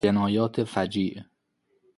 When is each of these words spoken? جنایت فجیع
جنایت 0.03 0.63
فجیع 0.63 1.23